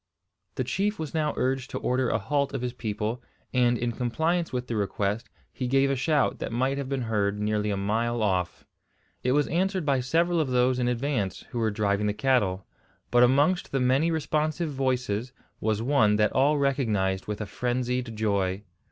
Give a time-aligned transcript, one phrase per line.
[0.55, 3.21] The chief was now urged to order a halt of his people;
[3.53, 7.39] and, in compliance with the request, he gave a shout that might have been heard
[7.39, 8.65] nearly a mile off.
[9.21, 12.65] It was answered by several of those in advance, who were driving the cattle;
[13.11, 18.63] but amongst the many responsive voices was one that all recognised with a frenzied joy.